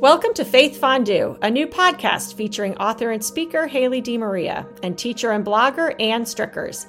[0.00, 5.30] Welcome to Faith Fondue, a new podcast featuring author and speaker Haley DeMaria and teacher
[5.30, 6.86] and blogger Ann Strickers.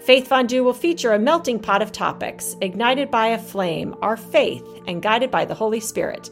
[0.00, 4.64] Faith Fondue will feature a melting pot of topics, ignited by a flame, our faith,
[4.86, 6.30] and guided by the Holy Spirit.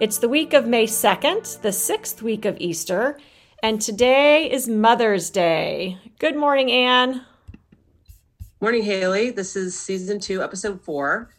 [0.00, 3.18] It's the week of May 2nd, the sixth week of Easter,
[3.62, 5.98] and today is Mother's Day.
[6.18, 7.24] Good morning, Ann.
[8.60, 9.30] Morning, Haley.
[9.30, 11.30] This is season two, episode four.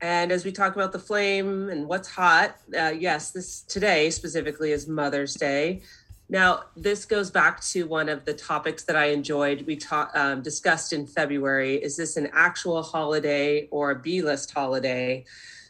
[0.00, 4.70] And as we talk about the flame and what's hot, uh, yes, this today specifically
[4.70, 5.82] is Mother's Day.
[6.28, 9.66] Now, this goes back to one of the topics that I enjoyed.
[9.66, 11.76] We talk, um, discussed in February.
[11.76, 15.24] Is this an actual holiday or a B list holiday?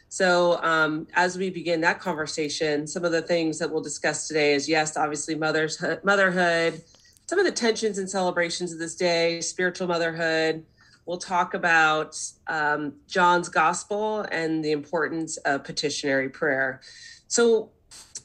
[0.09, 4.53] So, um, as we begin that conversation, some of the things that we'll discuss today
[4.53, 6.81] is yes, obviously, mother's motherhood,
[7.27, 10.65] some of the tensions and celebrations of this day, spiritual motherhood,
[11.09, 16.81] We'll talk about um, John's gospel and the importance of petitionary prayer.
[17.27, 17.71] So,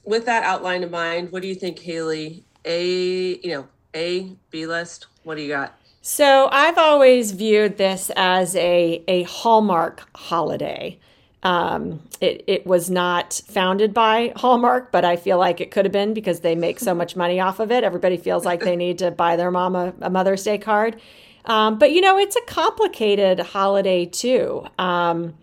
[0.04, 2.44] with that outline in mind, what do you think, Haley?
[2.66, 5.06] A, you know, A, B list?
[5.22, 5.78] What do you got?
[6.02, 10.98] So, I've always viewed this as a, a Hallmark holiday.
[11.42, 15.92] Um, it, it was not founded by Hallmark, but I feel like it could have
[15.92, 17.82] been because they make so much money off of it.
[17.82, 21.00] Everybody feels like they need to buy their mom a, a Mother's Day card.
[21.44, 24.66] Um, but you know, it's a complicated holiday too.
[24.78, 25.34] Um,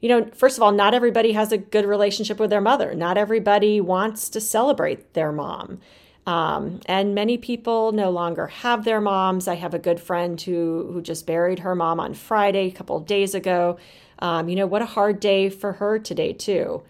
[0.00, 2.94] you know, first of all, not everybody has a good relationship with their mother.
[2.94, 5.80] Not everybody wants to celebrate their mom.
[6.26, 9.48] Um, and many people no longer have their moms.
[9.48, 12.96] I have a good friend who who just buried her mom on Friday, a couple
[12.96, 13.78] of days ago.
[14.20, 16.82] Um, you know, what a hard day for her today too.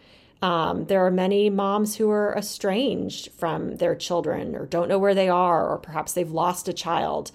[0.42, 5.14] Um, there are many moms who are estranged from their children or don't know where
[5.14, 7.30] they are, or perhaps they've lost a child.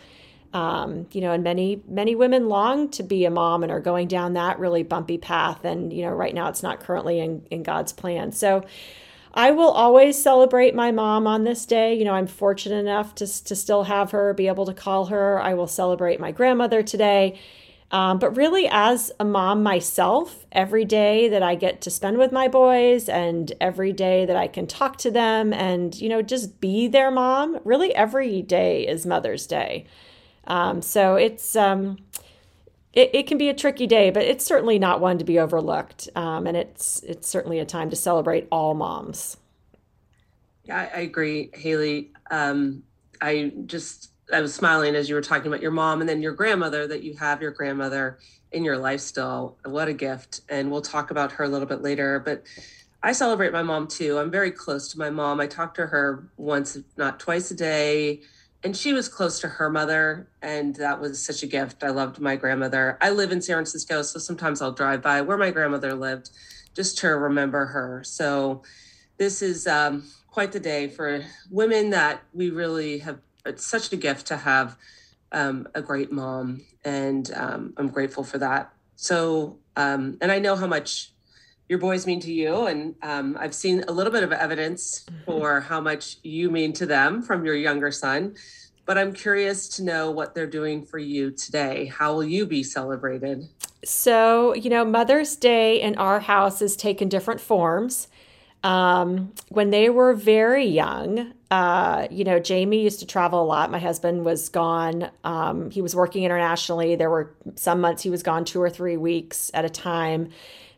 [0.53, 4.07] Um, you know, and many many women long to be a mom and are going
[4.07, 5.65] down that really bumpy path.
[5.65, 8.31] And you know, right now it's not currently in, in God's plan.
[8.31, 8.63] So
[9.33, 11.95] I will always celebrate my mom on this day.
[11.95, 15.41] You know, I'm fortunate enough to to still have her, be able to call her.
[15.41, 17.39] I will celebrate my grandmother today.
[17.93, 22.31] Um, but really, as a mom myself, every day that I get to spend with
[22.31, 26.59] my boys and every day that I can talk to them and, you know, just
[26.59, 29.85] be their mom, really every day is Mother's Day.
[30.47, 31.97] Um, so it's um,
[32.93, 36.09] it, it, can be a tricky day, but it's certainly not one to be overlooked.
[36.15, 39.37] Um, and it's it's certainly a time to celebrate all moms.
[40.65, 42.11] Yeah, I, I agree, Haley.
[42.29, 42.83] Um,
[43.21, 46.33] I just I was smiling as you were talking about your mom and then your
[46.33, 48.19] grandmother that you have your grandmother
[48.51, 49.57] in your life still.
[49.65, 50.41] What a gift!
[50.49, 52.43] And we'll talk about her a little bit later, but.
[53.05, 54.17] I celebrate my mom too.
[54.17, 55.41] I'm very close to my mom.
[55.41, 58.21] I talk to her once, if not twice a day
[58.63, 61.83] and she was close to her mother and that was such a gift.
[61.83, 62.97] I loved my grandmother.
[63.01, 66.29] I live in san francisco so sometimes i'll drive by where my grandmother lived
[66.73, 68.03] just to remember her.
[68.03, 68.63] So
[69.17, 73.97] this is um, quite the day for women that we really have it's such a
[73.97, 74.77] gift to have
[75.33, 76.61] um, a great mom.
[76.85, 78.73] And um, i'm grateful for that.
[78.95, 81.12] So um, and i know how much
[81.73, 82.67] your boys mean to you?
[82.67, 85.23] And um, i've seen a little bit of evidence mm-hmm.
[85.25, 88.35] for how much you mean to them from your younger son.
[88.85, 91.87] But i'm curious to know what they're doing for you today.
[91.87, 93.49] How will you be celebrated?
[93.83, 98.07] So you know mother's day in our house has taken different forms.
[98.63, 103.71] Um, when they were very young uh, you know jamie used to travel a lot.
[103.71, 105.09] My husband was gone.
[105.23, 106.95] Um, he was working internationally.
[106.95, 110.29] There were some months he was gone two or three weeks at a time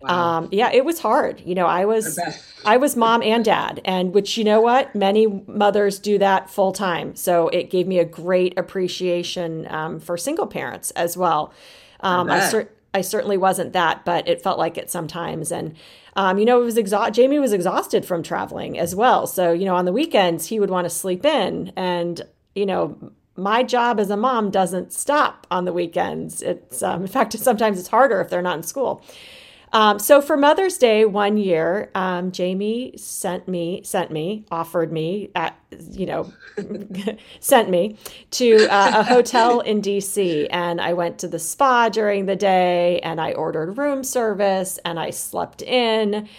[0.02, 0.38] Wow.
[0.38, 1.42] Um, yeah, it was hard.
[1.42, 2.36] You know, I was I,
[2.66, 6.72] I was mom and dad, and which you know what, many mothers do that full
[6.72, 7.16] time.
[7.16, 11.54] So it gave me a great appreciation um, for single parents as well.
[12.02, 15.52] Um, I, I, cer- I certainly wasn't that, but it felt like it sometimes.
[15.52, 15.76] And
[16.16, 17.14] um, you know, it was exhaust.
[17.14, 19.28] Jamie was exhausted from traveling as well.
[19.28, 22.22] So you know, on the weekends he would want to sleep in, and
[22.54, 22.98] you know,
[23.36, 26.42] my job as a mom doesn't stop on the weekends.
[26.42, 29.04] It's um, in fact, sometimes it's harder if they're not in school.
[29.74, 35.32] Um, so for Mother's Day one year, um, Jamie sent me, sent me, offered me,
[35.36, 35.58] at,
[35.92, 36.32] you know,
[37.40, 37.98] sent me
[38.32, 43.00] to uh, a hotel in DC, and I went to the spa during the day,
[43.00, 46.30] and I ordered room service, and I slept in.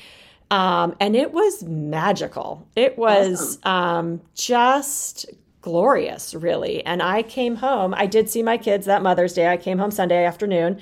[0.50, 2.66] Um, and it was magical.
[2.76, 3.72] It was awesome.
[3.72, 5.26] um, just
[5.60, 6.86] glorious, really.
[6.86, 7.92] And I came home.
[7.94, 9.48] I did see my kids that Mother's Day.
[9.48, 10.80] I came home Sunday afternoon.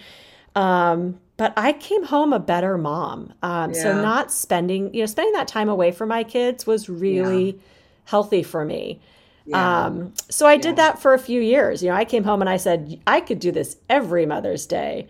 [0.54, 3.32] Um, but I came home a better mom.
[3.42, 3.82] Um, yeah.
[3.82, 7.60] So not spending, you know, spending that time away from my kids was really yeah.
[8.04, 9.00] healthy for me.
[9.46, 9.86] Yeah.
[9.86, 11.82] Um, so I did that for a few years.
[11.82, 15.08] You know, I came home and I said I could do this every Mother's Day.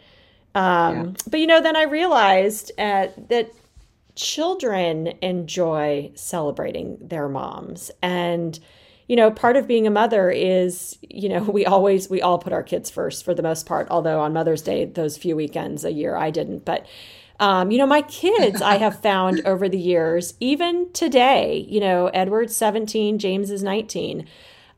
[0.55, 3.51] Um, but you know, then I realized uh, that
[4.15, 8.59] children enjoy celebrating their moms and
[9.07, 12.53] you know part of being a mother is you know we always we all put
[12.53, 15.93] our kids first for the most part although on mother's day those few weekends a
[15.93, 16.87] year i didn't but
[17.41, 22.09] um, you know my kids i have found over the years even today you know
[22.09, 24.27] edward's 17 james is 19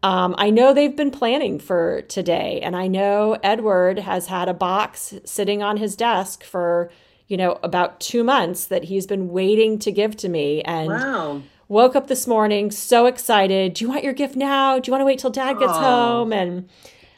[0.03, 4.55] um, I know they've been planning for today, and I know Edward has had a
[4.55, 6.91] box sitting on his desk for,
[7.27, 10.63] you know, about two months that he's been waiting to give to me.
[10.63, 11.43] And wow.
[11.69, 13.75] Woke up this morning so excited.
[13.75, 14.79] Do you want your gift now?
[14.79, 16.33] Do you want to wait till dad gets home?
[16.33, 16.69] And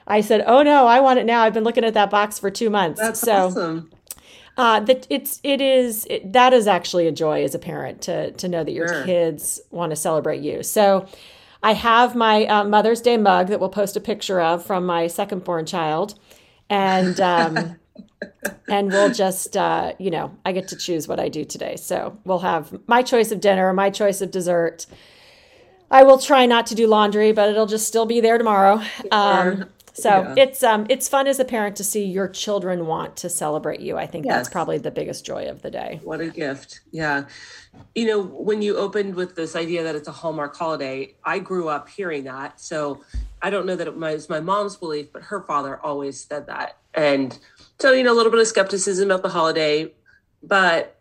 [0.06, 1.42] I said, Oh no, I want it now.
[1.42, 3.00] I've been looking at that box for two months.
[3.00, 3.90] That's so, awesome.
[4.56, 8.32] Uh, that it's it is it, that is actually a joy as a parent to
[8.32, 9.04] to know that your sure.
[9.04, 10.64] kids want to celebrate you.
[10.64, 11.06] So
[11.62, 15.06] I have my uh, Mother's Day mug that we'll post a picture of from my
[15.06, 16.18] second born child,
[16.68, 17.76] and um,
[18.68, 21.76] and we'll just uh, you know I get to choose what I do today.
[21.76, 24.86] So we'll have my choice of dinner, my choice of dessert.
[25.90, 28.82] I will try not to do laundry, but it'll just still be there tomorrow.
[29.10, 29.64] Um,
[29.98, 30.34] so yeah.
[30.36, 33.96] it's um it's fun as a parent to see your children want to celebrate you.
[33.96, 34.36] I think yes.
[34.36, 36.00] that's probably the biggest joy of the day.
[36.04, 36.80] What a gift.
[36.92, 37.24] Yeah.
[37.94, 41.68] You know, when you opened with this idea that it's a Hallmark holiday, I grew
[41.68, 42.60] up hearing that.
[42.60, 43.02] So
[43.42, 46.78] I don't know that it was my mom's belief, but her father always said that.
[46.94, 47.36] And
[47.80, 49.92] so, you know, a little bit of skepticism about the holiday,
[50.42, 50.98] but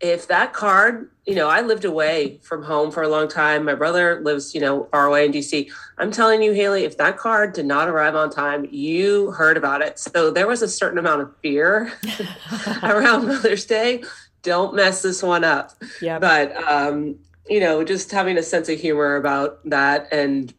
[0.00, 3.66] if that card, you know, I lived away from home for a long time.
[3.66, 5.70] My brother lives, you know, far away in DC.
[5.98, 9.82] I'm telling you, Haley, if that card did not arrive on time, you heard about
[9.82, 9.98] it.
[9.98, 11.92] So there was a certain amount of fear
[12.82, 14.02] around Mother's Day.
[14.42, 15.72] Don't mess this one up.
[16.00, 16.18] Yeah.
[16.18, 17.16] But um,
[17.48, 20.54] you know, just having a sense of humor about that and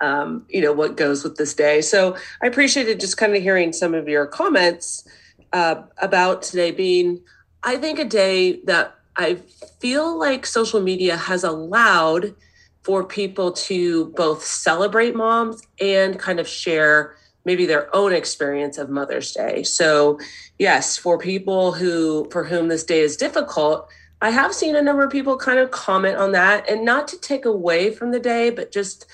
[0.00, 1.80] um, you know, what goes with this day.
[1.80, 5.06] So I appreciated just kind of hearing some of your comments
[5.52, 7.20] uh, about today being
[7.62, 9.36] I think a day that I
[9.80, 12.34] feel like social media has allowed
[12.82, 18.90] for people to both celebrate moms and kind of share maybe their own experience of
[18.90, 19.62] Mother's Day.
[19.62, 20.18] So,
[20.58, 23.88] yes, for people who for whom this day is difficult,
[24.20, 27.20] I have seen a number of people kind of comment on that and not to
[27.20, 29.06] take away from the day, but just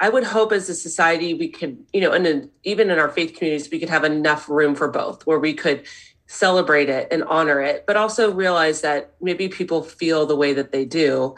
[0.00, 3.34] I would hope as a society we could, you know, and even in our faith
[3.34, 5.86] communities, we could have enough room for both where we could
[6.26, 10.70] celebrate it and honor it, but also realize that maybe people feel the way that
[10.70, 11.34] they do.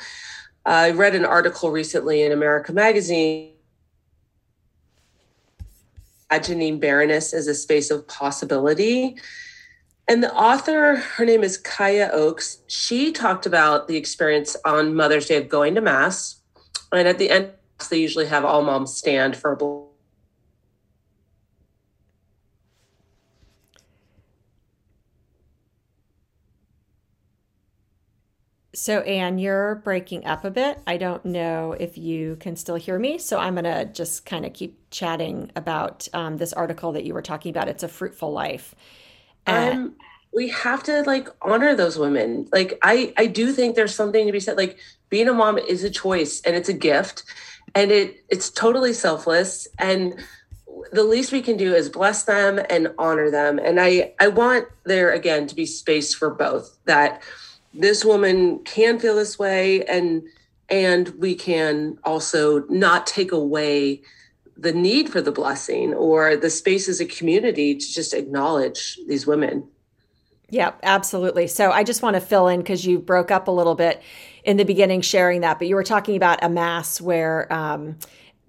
[0.67, 3.53] I read an article recently in America Magazine
[6.31, 9.17] imagining barrenness as a space of possibility.
[10.06, 15.27] And the author, her name is Kaya Oakes, she talked about the experience on Mother's
[15.27, 16.41] Day of going to Mass.
[16.93, 17.53] And at the end,
[17.88, 19.56] they usually have all moms stand for a
[28.73, 30.81] So, Anne, you're breaking up a bit.
[30.87, 33.19] I don't know if you can still hear me.
[33.19, 37.12] So, I'm going to just kind of keep chatting about um, this article that you
[37.12, 37.69] were talking about.
[37.69, 38.75] It's a fruitful life.
[39.47, 39.97] um,
[40.32, 42.49] we have to like honor those women.
[42.53, 44.56] Like, I, I do think there's something to be said.
[44.56, 44.79] Like,
[45.09, 47.25] being a mom is a choice and it's a gift
[47.75, 49.69] and it it's totally selfless.
[49.78, 50.14] And
[50.93, 53.58] the least we can do is bless them and honor them.
[53.58, 57.22] And I, I want there again to be space for both that
[57.75, 60.22] this woman can feel this way and
[60.69, 64.00] and we can also not take away
[64.56, 69.27] the need for the blessing or the space as a community to just acknowledge these
[69.27, 69.67] women
[70.48, 73.77] yeah absolutely so i just want to fill in because you broke up a little
[73.77, 74.03] bit
[74.44, 77.97] in the beginning sharing that but you were talking about a mass where um,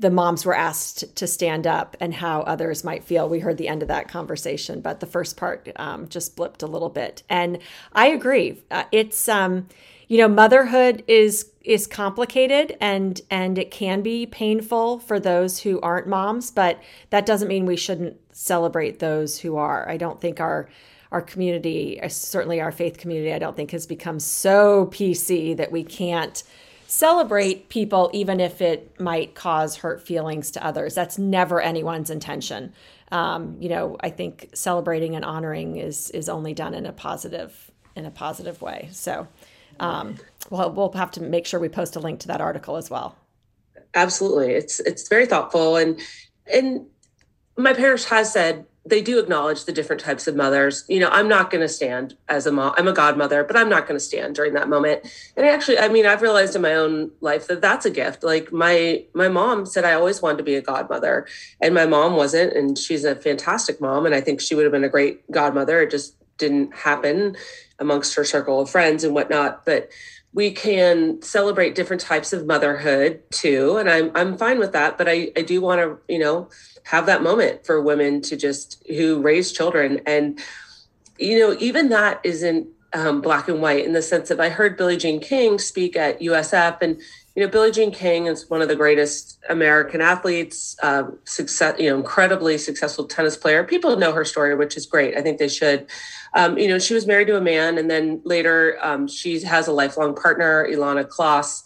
[0.01, 3.29] the moms were asked to stand up and how others might feel.
[3.29, 6.65] We heard the end of that conversation, but the first part um, just blipped a
[6.65, 7.21] little bit.
[7.29, 7.59] And
[7.93, 8.63] I agree.
[8.71, 9.67] Uh, it's um,
[10.07, 15.79] you know, motherhood is is complicated and and it can be painful for those who
[15.81, 16.81] aren't moms, but
[17.11, 19.87] that doesn't mean we shouldn't celebrate those who are.
[19.87, 20.67] I don't think our
[21.11, 25.71] our community, uh, certainly our faith community, I don't think has become so PC that
[25.71, 26.41] we can't
[26.87, 30.95] celebrate people even if it might cause hurt feelings to others.
[30.95, 32.73] That's never anyone's intention.
[33.11, 37.71] Um, you know, I think celebrating and honoring is is only done in a positive
[37.95, 38.89] in a positive way.
[38.91, 39.27] So,
[39.79, 40.15] um,
[40.49, 43.17] we'll we'll have to make sure we post a link to that article as well.
[43.93, 45.99] Absolutely, it's it's very thoughtful and
[46.51, 46.85] and
[47.57, 50.85] my parish has said they do acknowledge the different types of mothers.
[50.87, 52.73] You know, I'm not going to stand as a mom.
[52.77, 55.07] I'm a godmother, but I'm not going to stand during that moment.
[55.37, 58.23] And actually, I mean, I've realized in my own life that that's a gift.
[58.23, 61.27] Like my my mom said, I always wanted to be a godmother,
[61.61, 64.71] and my mom wasn't, and she's a fantastic mom, and I think she would have
[64.71, 65.81] been a great godmother.
[65.81, 67.35] It just didn't happen.
[67.81, 69.65] amongst her circle of friends and whatnot.
[69.65, 69.89] But
[70.33, 73.75] we can celebrate different types of motherhood too.
[73.77, 74.97] And I'm, I'm fine with that.
[74.97, 76.47] But I, I do want to, you know,
[76.83, 80.01] have that moment for women to just who raise children.
[80.05, 80.39] And,
[81.17, 84.77] you know, even that isn't um, black and white in the sense of I heard
[84.77, 86.99] Billie Jean King speak at USF, and
[87.35, 91.89] you know, Billie Jean King is one of the greatest American athletes, um, success, you
[91.89, 93.63] know, incredibly successful tennis player.
[93.63, 95.15] People know her story, which is great.
[95.15, 95.87] I think they should.
[96.33, 99.67] Um, you know, she was married to a man, and then later um, she has
[99.67, 101.63] a lifelong partner, Ilana Kloss,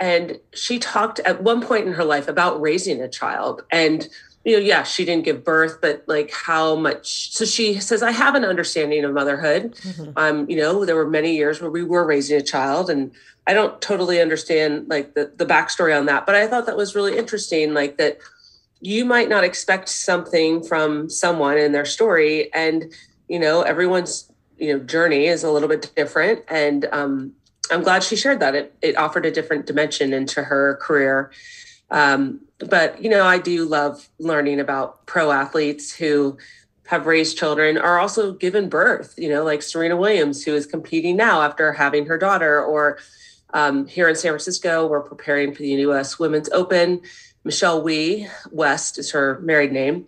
[0.00, 4.08] and she talked at one point in her life about raising a child and
[4.48, 7.34] you know, yeah, she didn't give birth, but like how much.
[7.34, 9.74] So she says, I have an understanding of motherhood.
[9.74, 10.12] Mm-hmm.
[10.16, 13.12] Um, you know, there were many years where we were raising a child, and
[13.46, 16.94] I don't totally understand like the the backstory on that, but I thought that was
[16.94, 17.74] really interesting.
[17.74, 18.18] Like that,
[18.80, 22.90] you might not expect something from someone in their story, and
[23.28, 27.34] you know, everyone's you know journey is a little bit different, and um,
[27.70, 28.54] I'm glad she shared that.
[28.54, 31.32] It it offered a different dimension into her career.
[31.90, 36.36] Um, but you know i do love learning about pro athletes who
[36.86, 41.16] have raised children are also given birth you know like serena williams who is competing
[41.16, 42.98] now after having her daughter or
[43.54, 47.00] um, here in san francisco we're preparing for the us women's open.
[47.44, 50.06] Michelle wie west is her married name.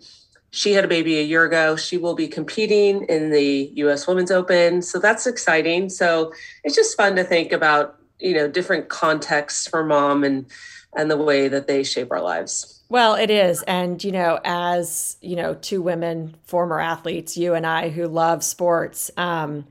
[0.51, 1.75] She had a baby a year ago.
[1.75, 4.81] She will be competing in the us women's open.
[4.81, 5.89] So that's exciting.
[5.89, 10.45] So it's just fun to think about you know different contexts for mom and
[10.95, 12.81] and the way that they shape our lives.
[12.89, 13.63] Well, it is.
[13.63, 18.43] And, you know, as, you know, two women, former athletes, you and I who love
[18.43, 19.65] sports, um,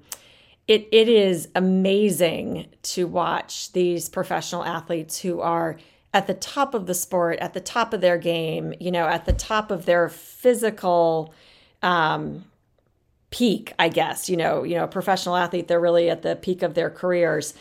[0.67, 5.77] it, it is amazing to watch these professional athletes who are
[6.15, 9.27] at the top of the sport, at the top of their game, you know, at
[9.27, 11.35] the top of their physical
[11.83, 12.45] um,
[13.31, 16.62] peak, I guess, you know, you know, a professional athlete, they're really at the peak
[16.62, 17.55] of their careers.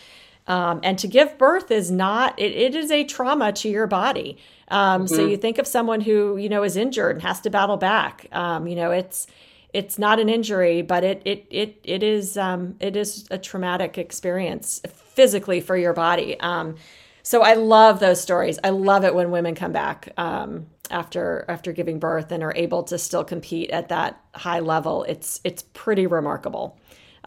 [0.50, 4.38] Um, and to give birth is not, it, it is a trauma to your body.
[4.68, 5.16] Um, mm-hmm.
[5.16, 8.26] So you think of someone who, you know, is injured and has to battle back.
[8.32, 9.28] Um, you know, it's,
[9.74, 13.98] it's not an injury, but it, it, it, it is, um, it is a traumatic
[13.98, 16.40] experience physically for your body.
[16.40, 16.76] Um,
[17.22, 18.58] so I love those stories.
[18.64, 22.82] I love it when women come back um, after after giving birth and are able
[22.84, 25.04] to still compete at that high level.
[25.04, 26.80] It's it's pretty remarkable.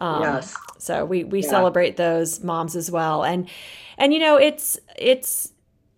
[0.03, 0.57] Um, yes.
[0.79, 1.49] So we we yeah.
[1.49, 3.49] celebrate those moms as well, and
[3.97, 5.53] and you know it's it's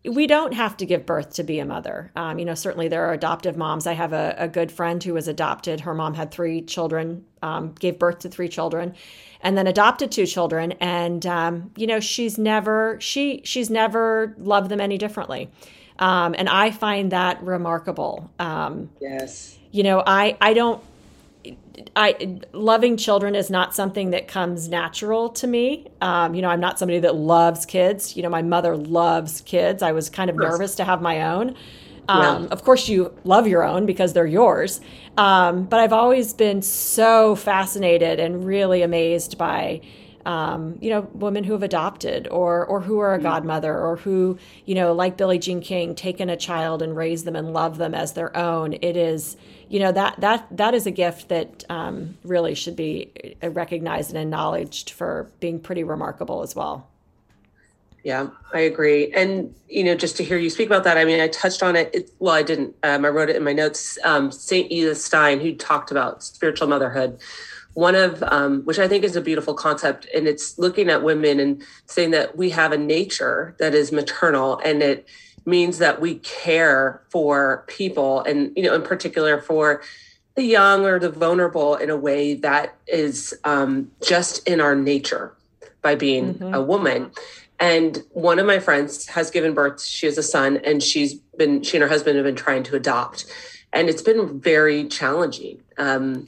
[0.08, 2.12] we don't have to give birth to be a mother.
[2.16, 3.88] Um, you know, certainly there are adoptive moms.
[3.88, 5.80] I have a, a, good friend who was adopted.
[5.80, 8.94] Her mom had three children, um, gave birth to three children,
[9.42, 10.74] and then adopted two children.
[10.74, 15.50] And um, you know, she's never she she's never loved them any differently.
[15.98, 18.30] Um, and I find that remarkable.
[18.38, 19.58] Um, yes.
[19.72, 20.84] You know, I I don't
[21.96, 25.88] I loving children is not something that comes natural to me.
[26.02, 28.16] Um, you know, I'm not somebody that loves kids.
[28.16, 29.84] You know, my mother loves kids.
[29.84, 31.56] I was kind of nervous to have my own.
[32.08, 32.50] Um, yeah.
[32.50, 34.80] Of course, you love your own because they're yours.
[35.18, 39.82] Um, but I've always been so fascinated and really amazed by,
[40.26, 43.24] um, you know, women who have adopted or or who are a mm.
[43.24, 47.36] godmother or who, you know, like Billie Jean King, taken a child and raised them
[47.36, 48.74] and love them as their own.
[48.74, 49.38] It is
[49.70, 54.20] you know that that that is a gift that um, really should be recognized and
[54.20, 56.88] acknowledged for being pretty remarkable as well.
[58.06, 59.12] Yeah, I agree.
[59.14, 61.76] And you know, just to hear you speak about that, I mean, I touched on
[61.76, 61.90] it.
[61.94, 62.76] it well, I didn't.
[62.84, 63.98] Um, I wrote it in my notes.
[64.04, 67.20] Um, Saint Edith Stein, who talked about spiritual motherhood,
[67.74, 71.40] one of um, which I think is a beautiful concept, and it's looking at women
[71.40, 75.08] and saying that we have a nature that is maternal, and it
[75.46, 79.82] means that we care for people and you know in particular for
[80.36, 85.34] the young or the vulnerable in a way that is um, just in our nature
[85.82, 86.54] by being mm-hmm.
[86.54, 87.12] a woman.
[87.58, 91.64] And one of my friends has given birth she has a son and she's been
[91.64, 93.26] she and her husband have been trying to adopt.
[93.72, 95.62] And it's been very challenging.
[95.78, 96.28] Um,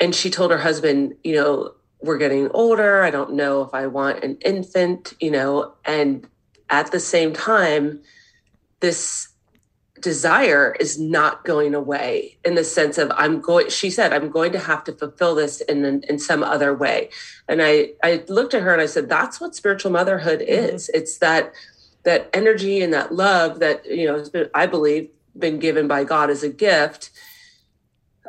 [0.00, 3.02] and she told her husband you know we're getting older.
[3.02, 6.28] I don't know if i want an infant you know and
[6.70, 8.00] at the same time
[8.84, 9.28] this
[10.02, 14.52] desire is not going away in the sense of i'm going she said i'm going
[14.52, 17.08] to have to fulfill this in in some other way
[17.48, 20.74] and i i looked at her and i said that's what spiritual motherhood mm-hmm.
[20.74, 20.98] is mm-hmm.
[20.98, 21.54] it's that
[22.02, 26.28] that energy and that love that you know been, i believe been given by god
[26.28, 27.10] as a gift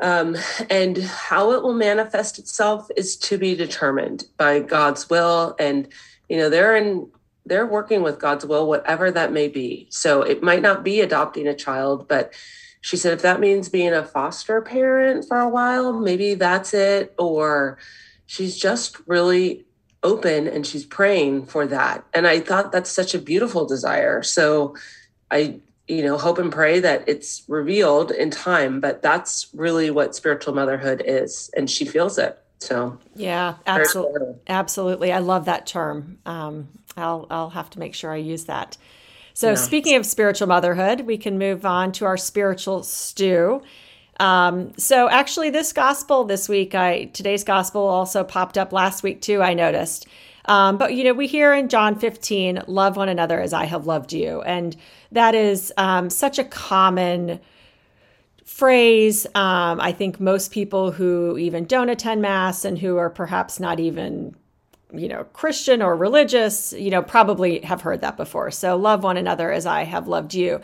[0.01, 0.35] um,
[0.69, 5.89] and how it will manifest itself is to be determined by god's will and
[6.29, 7.09] you know they're in
[7.45, 9.87] they're working with God's will, whatever that may be.
[9.89, 12.33] So it might not be adopting a child, but
[12.81, 17.13] she said if that means being a foster parent for a while, maybe that's it.
[17.17, 17.77] Or,
[18.25, 19.65] she's just really
[20.03, 22.03] open and she's praying for that.
[22.13, 24.21] And I thought that's such a beautiful desire.
[24.23, 24.75] So
[25.31, 30.15] I, you know, hope and pray that it's revealed in time, but that's really what
[30.15, 31.49] spiritual motherhood is.
[31.55, 32.39] And she feels it.
[32.59, 34.35] So yeah, absolutely.
[34.47, 35.11] Absolutely.
[35.11, 36.17] I love that term.
[36.25, 38.77] Um, I'll, I'll have to make sure I use that.
[39.35, 43.61] So, speaking of spiritual motherhood, we can move on to our spiritual stew.
[44.17, 49.21] Um, so, actually, this gospel this week, I today's gospel also popped up last week
[49.21, 49.41] too.
[49.41, 50.07] I noticed,
[50.45, 53.85] um, but you know, we hear in John 15, "Love one another as I have
[53.85, 54.73] loved you," and
[55.11, 57.41] that is um, such a common
[58.45, 59.25] phrase.
[59.35, 63.81] Um, I think most people who even don't attend mass and who are perhaps not
[63.81, 64.33] even
[64.97, 68.51] you know, Christian or religious, you know, probably have heard that before.
[68.51, 70.61] So love one another as I have loved you.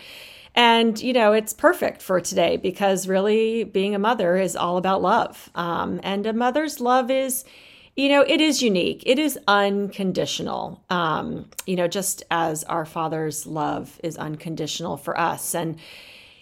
[0.53, 5.01] And, you know, it's perfect for today because really being a mother is all about
[5.01, 5.49] love.
[5.55, 7.45] Um, and a mother's love is,
[7.95, 13.45] you know, it is unique, it is unconditional, um, you know, just as our Father's
[13.45, 15.53] love is unconditional for us.
[15.53, 15.77] And,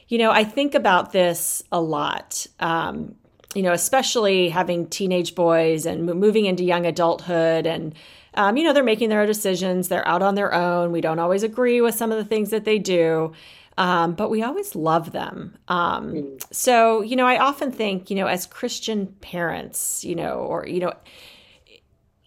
[0.08, 2.46] you know, I think about this a lot.
[2.60, 3.16] Um,
[3.56, 7.96] you know, especially having teenage boys and moving into young adulthood and
[8.36, 9.88] um, you know, they're making their own decisions.
[9.88, 10.92] They're out on their own.
[10.92, 13.34] We don't always agree with some of the things that they do,
[13.78, 15.58] um, but we always love them.
[15.68, 16.54] Um, mm.
[16.54, 20.80] so, you know, I often think, you know, as Christian parents, you know, or, you
[20.80, 20.94] know,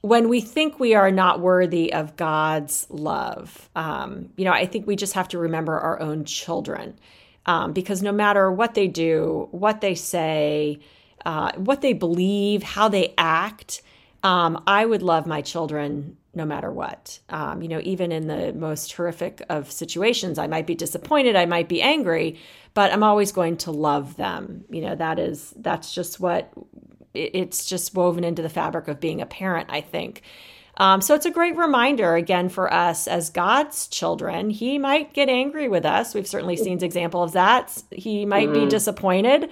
[0.01, 4.87] when we think we are not worthy of God's love, um, you know, I think
[4.87, 6.99] we just have to remember our own children
[7.47, 10.81] um, because no matter what they do, what they say,
[11.25, 13.83] uh, what they believe, how they act.
[14.23, 17.19] Um, I would love my children no matter what.
[17.29, 21.47] Um, you know, even in the most horrific of situations, I might be disappointed, I
[21.47, 22.39] might be angry,
[22.75, 24.65] but I'm always going to love them.
[24.71, 26.53] You know, that is that's just what
[27.15, 29.69] it's just woven into the fabric of being a parent.
[29.71, 30.23] I think.
[30.79, 34.49] Um, so it's a great reminder again for us as God's children.
[34.49, 36.15] He might get angry with us.
[36.15, 37.83] We've certainly seen examples of that.
[37.91, 38.65] He might mm-hmm.
[38.65, 39.51] be disappointed.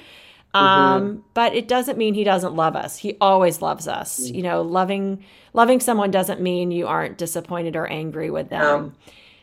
[0.55, 0.67] Mm-hmm.
[0.67, 1.21] Um, mm-hmm.
[1.33, 2.97] but it doesn't mean he doesn't love us.
[2.97, 4.21] He always loves us.
[4.21, 4.35] Mm-hmm.
[4.35, 8.95] You know, loving loving someone doesn't mean you aren't disappointed or angry with them.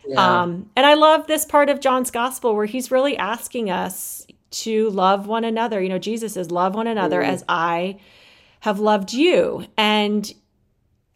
[0.06, 0.42] Yeah.
[0.42, 4.90] Um, and I love this part of John's gospel where he's really asking us to
[4.90, 5.82] love one another.
[5.82, 7.32] You know, Jesus says, Love one another mm-hmm.
[7.32, 8.00] as I
[8.62, 9.66] have loved you.
[9.78, 10.32] And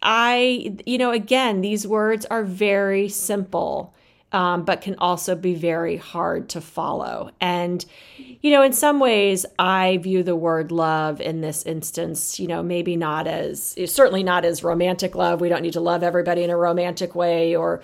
[0.01, 3.93] I, you know, again, these words are very simple
[4.32, 7.32] um, but can also be very hard to follow.
[7.41, 7.86] And,
[8.17, 12.63] you know, in some ways, I view the word love in this instance, you know,
[12.63, 15.41] maybe not as, certainly not as romantic love.
[15.41, 17.82] We don't need to love everybody in a romantic way or,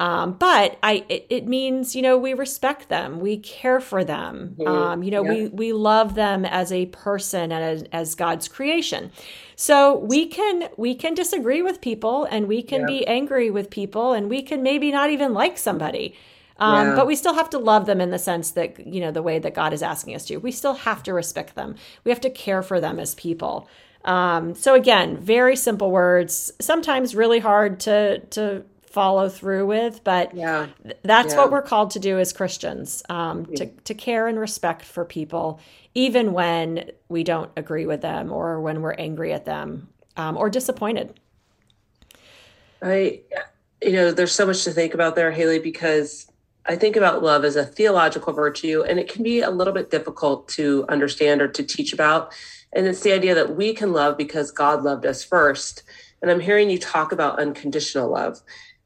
[0.00, 4.54] um, but I, it, it, means, you know, we respect them, we care for them,
[4.56, 4.68] mm-hmm.
[4.68, 5.30] um, you know, yeah.
[5.30, 9.10] we, we love them as a person and as, as God's creation.
[9.56, 12.86] So we can we can disagree with people and we can yeah.
[12.86, 16.14] be angry with people and we can maybe not even like somebody.
[16.60, 16.94] Um, yeah.
[16.94, 19.38] But we still have to love them in the sense that, you know, the way
[19.40, 20.36] that God is asking us to.
[20.38, 21.76] We still have to respect them.
[22.04, 23.68] We have to care for them as people.
[24.04, 28.64] Um, so again, very simple words, sometimes really hard to to
[28.98, 30.66] follow through with, but yeah.
[31.04, 31.38] that's yeah.
[31.38, 35.60] what we're called to do as Christians, um, to, to care and respect for people,
[35.94, 40.50] even when we don't agree with them or when we're angry at them um, or
[40.50, 41.20] disappointed.
[42.82, 43.20] I,
[43.80, 46.26] you know, there's so much to think about there, Haley, because
[46.66, 49.92] I think about love as a theological virtue, and it can be a little bit
[49.92, 52.32] difficult to understand or to teach about.
[52.72, 55.84] And it's the idea that we can love because God loved us first.
[56.20, 58.40] And I'm hearing you talk about unconditional love.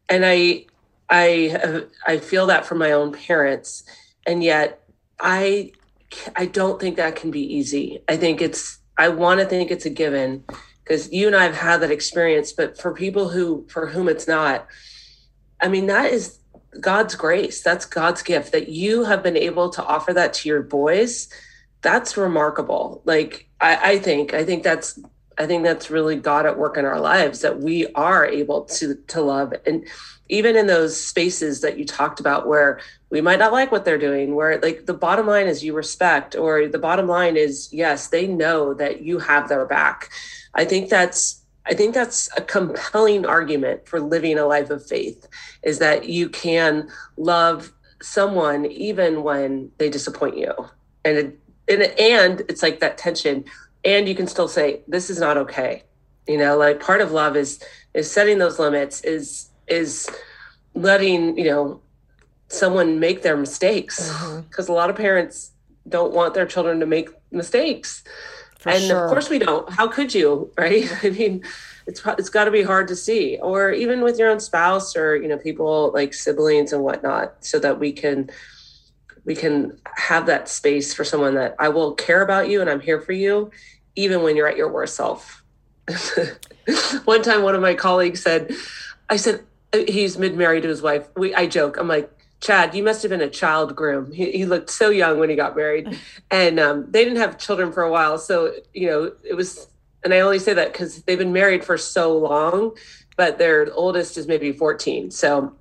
[0.09, 0.67] And I,
[1.09, 3.85] I, I feel that from my own parents.
[4.27, 4.83] And yet
[5.21, 5.73] I
[6.37, 8.03] I don't think that can be easy.
[8.09, 10.45] I think it's, I want to think it's a given
[10.85, 14.29] because you and I have had that experience, but for people who, for whom it's
[14.29, 14.67] not,
[15.63, 16.39] I mean, that is
[16.81, 17.63] God's grace.
[17.63, 21.29] That's God's gift that you have been able to offer that to your boys.
[21.81, 23.01] That's remarkable.
[23.05, 24.99] Like, I, I think, I think that's,
[25.43, 28.95] I think that's really God at work in our lives that we are able to,
[29.09, 29.53] to love.
[29.67, 29.87] And
[30.29, 33.99] even in those spaces that you talked about where we might not like what they're
[33.99, 38.09] doing where like the bottom line is you respect or the bottom line is yes
[38.09, 40.11] they know that you have their back
[40.55, 45.29] i think that's i think that's a compelling argument for living a life of faith
[45.63, 50.53] is that you can love someone even when they disappoint you
[51.05, 53.45] and it, and, and it's like that tension
[53.85, 55.83] and you can still say this is not okay
[56.29, 57.63] you know like part of love is
[57.95, 60.09] is setting those limits is is
[60.75, 61.81] letting you know
[62.49, 64.09] someone make their mistakes
[64.49, 64.73] because mm-hmm.
[64.73, 65.53] a lot of parents
[65.89, 68.05] don't want their children to make mistakes
[68.59, 69.05] For and sure.
[69.05, 69.69] of course we don't.
[69.71, 70.89] How could you, right?
[71.03, 71.43] I mean,
[71.87, 75.17] it's it's got to be hard to see, or even with your own spouse, or
[75.17, 78.31] you know, people like siblings and whatnot, so that we can
[79.25, 82.81] we can have that space for someone that I will care about you and I'm
[82.81, 83.51] here for you,
[83.95, 85.45] even when you're at your worst self.
[87.05, 88.53] one time, one of my colleagues said,
[89.09, 91.09] I said, he's mid married to his wife.
[91.17, 94.11] We, I joke, I'm like, Chad, you must have been a child groom.
[94.11, 95.99] He, he looked so young when he got married.
[96.31, 98.17] And um, they didn't have children for a while.
[98.17, 99.69] So, you know, it was,
[100.03, 102.75] and I only say that because they've been married for so long,
[103.19, 105.11] but their oldest is maybe 14.
[105.11, 105.55] So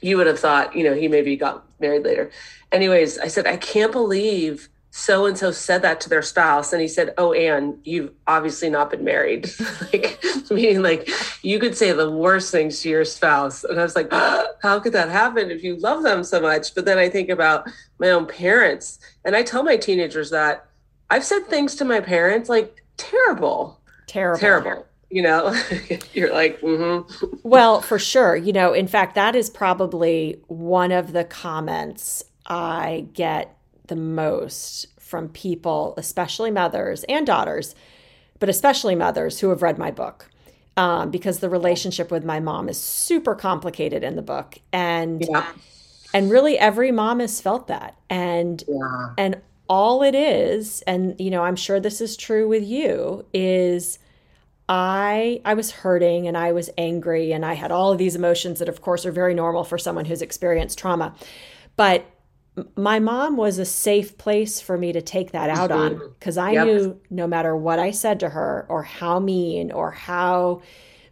[0.00, 2.30] you would have thought, you know, he maybe got married later.
[2.72, 6.72] Anyways, I said, I can't believe so and so said that to their spouse.
[6.72, 9.50] And he said oh anne you've obviously not been married.
[9.92, 11.08] Like meaning like
[11.42, 13.62] you could say the worst things to your spouse.
[13.62, 16.74] And i was like oh, how could that happen if you love them so much?
[16.74, 18.98] But then i think about my own parents.
[19.26, 20.66] And i tell my teenagers that
[21.10, 23.80] i've said things to my parents like terrible.
[24.06, 24.40] Terrible.
[24.40, 25.54] Terrible you know
[26.12, 27.36] you're like mm-hmm.
[27.42, 33.06] well for sure you know in fact that is probably one of the comments i
[33.12, 37.74] get the most from people, especially mothers and daughters,
[38.40, 40.28] but especially mothers who have read my book.
[40.78, 44.58] Um, because the relationship with my mom is super complicated in the book.
[44.74, 45.52] And yeah.
[46.12, 47.96] and really every mom has felt that.
[48.10, 49.14] And yeah.
[49.16, 49.40] and
[49.70, 53.98] all it is, and you know, I'm sure this is true with you, is
[54.68, 58.58] I I was hurting and I was angry and I had all of these emotions
[58.58, 61.14] that of course are very normal for someone who's experienced trauma.
[61.76, 62.06] But
[62.74, 66.52] my mom was a safe place for me to take that out on because I
[66.52, 66.66] yep.
[66.66, 70.62] knew no matter what I said to her or how mean or how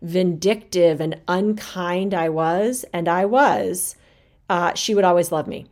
[0.04, 3.96] vindictive and unkind I was, and I was,
[4.48, 5.66] uh, she would always love me.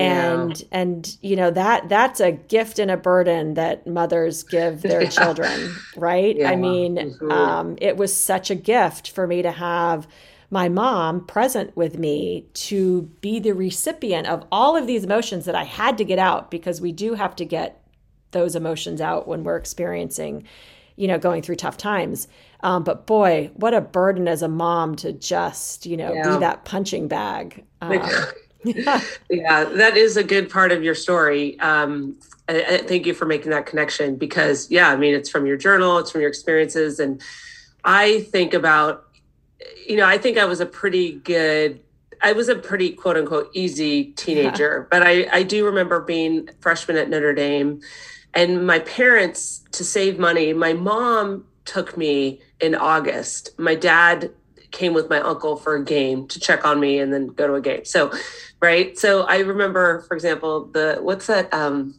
[0.00, 0.40] Yeah.
[0.40, 5.06] And and you know that that's a gift and a burden that mothers give their
[5.06, 6.36] children, right?
[6.36, 6.50] Yeah.
[6.50, 10.06] I mean, um, it was such a gift for me to have
[10.50, 15.54] my mom present with me to be the recipient of all of these emotions that
[15.54, 17.80] I had to get out because we do have to get
[18.32, 20.44] those emotions out when we're experiencing,
[20.96, 22.26] you know, going through tough times.
[22.62, 26.32] Um, but boy, what a burden as a mom to just, you know, yeah.
[26.32, 27.64] be that punching bag.
[27.80, 28.02] Um,
[28.64, 29.00] yeah.
[29.28, 31.58] yeah, that is a good part of your story.
[31.60, 32.16] Um,
[32.48, 36.10] thank you for making that connection because, yeah, I mean, it's from your journal, it's
[36.10, 37.00] from your experiences.
[37.00, 37.22] And
[37.84, 39.06] I think about
[39.86, 41.80] you know, I think I was a pretty good
[42.22, 44.86] I was a pretty quote unquote easy teenager, yeah.
[44.90, 47.80] but I, I do remember being freshman at Notre Dame
[48.34, 53.58] and my parents to save money, my mom took me in August.
[53.58, 54.30] My dad
[54.70, 57.54] came with my uncle for a game to check on me and then go to
[57.54, 57.84] a game.
[57.84, 58.12] So,
[58.60, 58.98] right.
[58.98, 61.94] So I remember, for example, the what's that um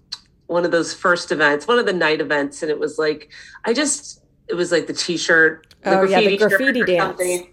[0.47, 3.31] one of those first events, one of the night events, and it was like
[3.65, 7.17] I just it was like the t-shirt, the oh, graffiti, yeah, the graffiti dance.
[7.17, 7.47] Something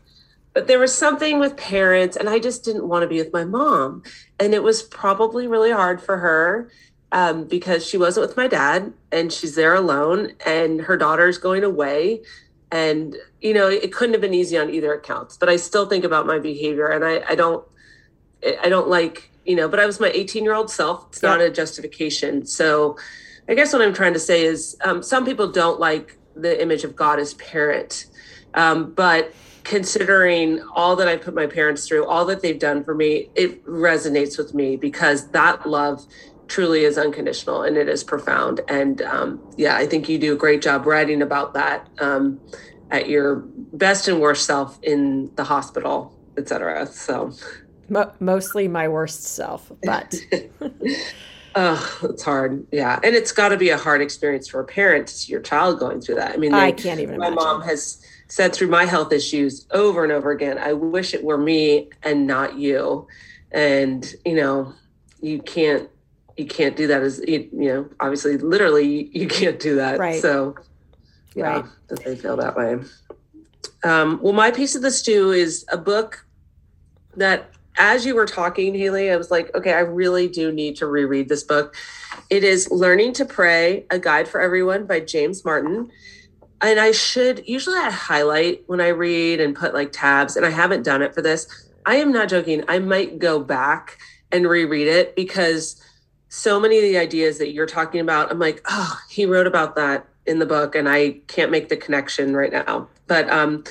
[0.59, 3.45] but there was something with parents and i just didn't want to be with my
[3.45, 4.03] mom
[4.41, 6.69] and it was probably really hard for her
[7.13, 11.63] um, because she wasn't with my dad and she's there alone and her daughter's going
[11.63, 12.21] away
[12.71, 16.05] and you know it couldn't have been easy on either accounts but i still think
[16.05, 17.67] about my behavior and i, I don't
[18.63, 21.07] i don't like you know but i was my 18 year old self.
[21.09, 21.31] It's yeah.
[21.31, 22.45] not a justification.
[22.47, 22.97] So
[23.49, 26.85] i guess what i'm trying to say is um, some people don't like the image
[26.85, 28.07] of god as parent.
[28.55, 29.35] Um, but
[29.69, 33.65] considering all that I put my parents through, all that they've done for me, it
[33.67, 36.07] resonates with me because that love
[36.49, 38.61] truly is unconditional and it is profound.
[38.69, 42.41] And um, yeah, I think you do a great job writing about that um,
[42.91, 46.87] at your best and worst self in the hospital, etc.
[46.87, 47.33] So
[48.21, 50.15] mostly my worst self, but.
[51.61, 52.65] Oh, it's hard.
[52.71, 53.01] Yeah.
[53.03, 55.81] And it's got to be a hard experience for a parent to see your child
[55.81, 56.33] going through that.
[56.33, 57.45] I mean, they, I can't even my imagine.
[57.45, 61.39] mom has said through my health issues over and over again, I wish it were
[61.39, 63.09] me and not you.
[63.51, 64.73] And, you know,
[65.21, 65.89] you can't
[66.39, 70.23] you can't do that as you, know obviously literally you, you can't do that right
[70.23, 70.55] so
[71.35, 71.65] yeah right.
[71.89, 72.79] that they feel that way
[73.85, 76.25] um, well my piece of the stew is a book
[77.17, 80.87] that as you were talking haley i was like okay i really do need to
[80.87, 81.75] reread this book
[82.31, 85.91] it is learning to pray a guide for everyone by james martin
[86.61, 90.51] and I should usually I highlight when I read and put like tabs, and I
[90.51, 91.47] haven't done it for this.
[91.87, 92.65] I am not joking.
[92.69, 93.99] I might go back
[94.33, 95.81] and reread it because
[96.29, 99.77] so many of the ideas that you're talking about, I'm like, oh, he wrote about
[99.77, 102.89] that in the book, and I can't make the connection right now.
[103.07, 103.65] But um,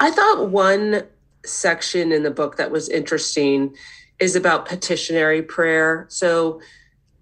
[0.00, 1.04] I thought one
[1.44, 3.74] section in the book that was interesting
[4.18, 6.06] is about petitionary prayer.
[6.08, 6.60] So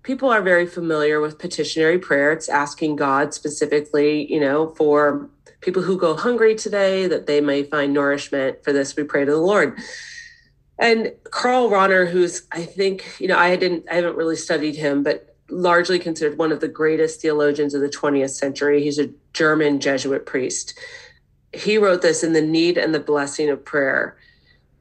[0.03, 2.33] people are very familiar with petitionary prayer.
[2.33, 5.29] It's asking God specifically, you know, for
[5.61, 8.65] people who go hungry today that they may find nourishment.
[8.65, 9.79] For this, we pray to the Lord.
[10.79, 15.03] And Karl Rahner, who's I think, you know, I didn't I haven't really studied him,
[15.03, 18.83] but largely considered one of the greatest theologians of the 20th century.
[18.83, 20.79] He's a German Jesuit priest.
[21.53, 24.19] He wrote this in The Need and the Blessing of Prayer.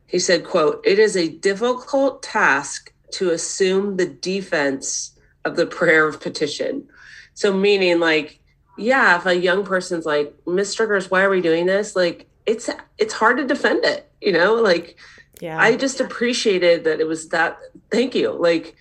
[0.06, 6.08] He said, quote, it is a difficult task to assume the defense of the prayer
[6.08, 6.88] of petition.
[7.34, 8.40] So meaning like,
[8.78, 11.96] yeah, if a young person's like, Miss Strickers, why are we doing this?
[11.96, 14.98] Like it's it's hard to defend it, you know, like
[15.40, 15.60] yeah.
[15.60, 17.60] I just appreciated that it was that
[17.92, 18.32] thank you.
[18.32, 18.76] Like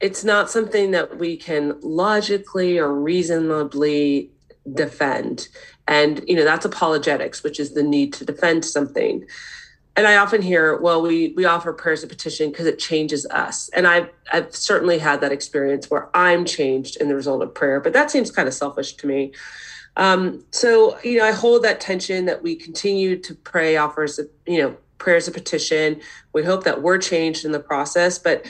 [0.00, 4.30] it's not something that we can logically or reasonably
[4.74, 5.48] defend.
[5.86, 9.26] And you know, that's apologetics, which is the need to defend something
[9.94, 13.68] and I often hear, well, we we offer prayers of petition because it changes us.
[13.70, 17.78] And I've I've certainly had that experience where I'm changed in the result of prayer,
[17.80, 19.32] but that seems kind of selfish to me.
[19.96, 24.62] Um, so you know, I hold that tension that we continue to pray offers, you
[24.62, 26.00] know, prayers of petition.
[26.32, 28.18] We hope that we're changed in the process.
[28.18, 28.46] But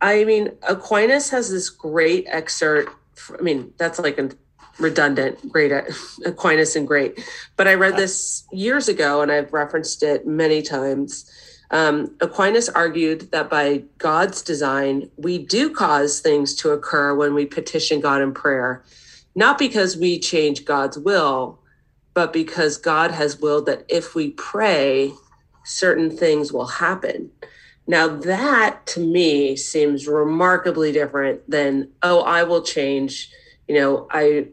[0.00, 2.92] I mean, Aquinas has this great excerpt.
[3.36, 4.30] I mean, that's like a
[4.78, 5.72] redundant, great
[6.24, 7.18] Aquinas and great.
[7.56, 11.30] But I read this years ago and I've referenced it many times.
[11.70, 17.44] Um, Aquinas argued that by God's design, we do cause things to occur when we
[17.44, 18.84] petition God in prayer,
[19.34, 21.58] not because we change God's will,
[22.14, 25.12] but because God has willed that if we pray,
[25.68, 27.30] certain things will happen.
[27.86, 33.30] Now, that to me seems remarkably different than, oh, I will change.
[33.66, 34.48] You know, I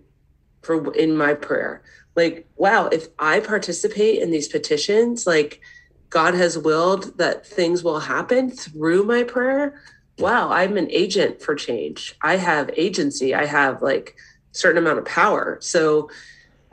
[0.62, 1.84] for in my prayer.
[2.16, 5.62] Like, wow, if I participate in these petitions, like
[6.10, 9.82] God has willed that things will happen through my prayer.
[10.18, 12.16] Wow, I'm an agent for change.
[12.22, 13.36] I have agency.
[13.36, 14.16] I have like
[14.54, 15.58] certain amount of power.
[15.62, 16.10] So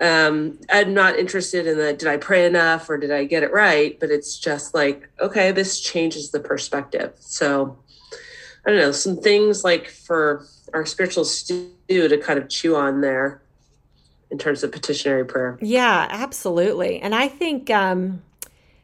[0.02, 3.52] um, I'm not interested in the did I pray enough or did I get it
[3.52, 3.98] right?
[4.00, 7.12] But it's just like, okay, this changes the perspective.
[7.20, 7.78] So
[8.66, 13.00] I don't know, some things like for our spiritual stew to kind of chew on
[13.00, 13.42] there
[14.32, 15.56] in terms of petitionary prayer.
[15.62, 16.98] Yeah, absolutely.
[16.98, 18.22] And I think, um,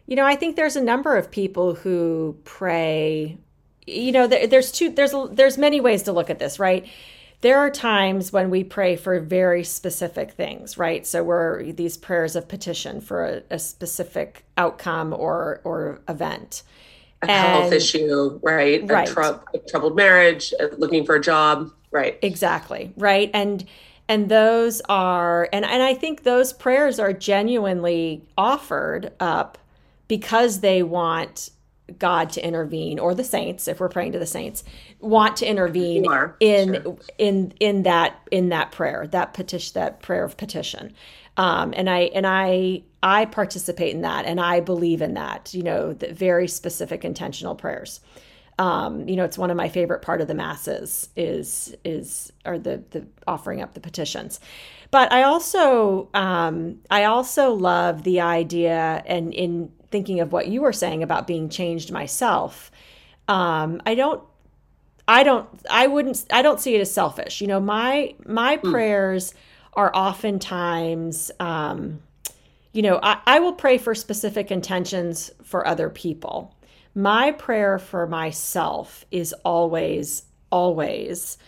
[0.07, 3.39] you know, I think there's a number of people who pray.
[3.87, 4.91] You know, there, there's two.
[4.91, 6.87] There's there's many ways to look at this, right?
[7.41, 11.07] There are times when we pray for very specific things, right?
[11.07, 16.63] So we're these prayers of petition for a, a specific outcome or or event.
[17.23, 18.89] A and, health issue, right?
[18.89, 19.09] Right.
[19.17, 22.19] A, a troubled marriage, uh, looking for a job, right?
[22.23, 23.31] Exactly, right.
[23.35, 23.65] And
[24.09, 29.59] and those are and, and i think those prayers are genuinely offered up
[30.09, 31.51] because they want
[31.99, 34.65] god to intervene or the saints if we're praying to the saints
[35.01, 36.05] want to intervene
[36.41, 36.99] in sure.
[37.19, 40.93] in in that in that prayer that petition that prayer of petition
[41.37, 45.63] um, and i and i i participate in that and i believe in that you
[45.63, 48.01] know the very specific intentional prayers
[48.59, 52.59] um, you know, it's one of my favorite part of the masses is is or
[52.59, 54.41] the the offering up the petitions.
[54.91, 60.63] But I also um, I also love the idea and in thinking of what you
[60.63, 62.71] were saying about being changed myself.
[63.29, 64.23] Um, I don't
[65.09, 67.41] I don't I wouldn't I don't see it as selfish.
[67.41, 68.71] You know, my my mm.
[68.71, 69.35] prayers
[69.73, 72.01] are oftentimes um,
[72.73, 76.55] you know, I, I will pray for specific intentions for other people
[76.99, 81.39] my prayer for myself is always, always,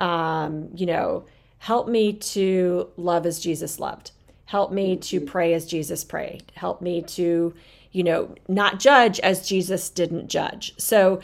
[0.00, 1.24] um, you know,
[1.58, 4.10] help me to love as Jesus loved.
[4.46, 5.26] Help me to mm-hmm.
[5.26, 6.50] pray as Jesus prayed.
[6.56, 7.54] Help me to,
[7.92, 10.74] you know, not judge as Jesus didn't judge.
[10.78, 11.20] So,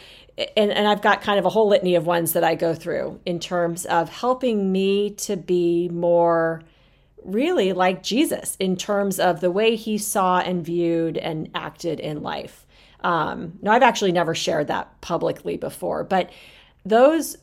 [0.56, 3.20] and, and I've got kind of a whole litany of ones that I go through
[3.24, 6.62] in terms of helping me to be more
[7.22, 12.22] really like Jesus in terms of the way he saw and viewed and acted in
[12.22, 12.66] life.
[13.00, 16.30] Um, no, I've actually never shared that publicly before, but
[16.86, 17.36] those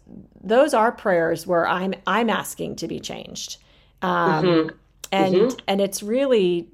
[0.43, 3.57] those are prayers where I'm I'm asking to be changed,
[4.01, 4.69] um, mm-hmm.
[5.12, 5.60] and mm-hmm.
[5.67, 6.67] and it's really.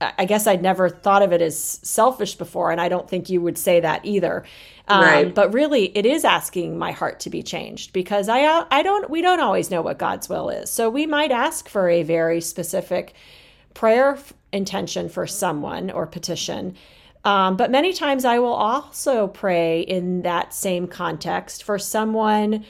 [0.00, 3.40] I guess I'd never thought of it as selfish before, and I don't think you
[3.40, 4.44] would say that either.
[4.86, 5.34] Um, right.
[5.34, 9.22] But really, it is asking my heart to be changed because I I don't we
[9.22, 10.70] don't always know what God's will is.
[10.70, 13.14] So we might ask for a very specific
[13.74, 14.16] prayer
[14.52, 16.76] intention for someone or petition,
[17.24, 22.64] um, but many times I will also pray in that same context for someone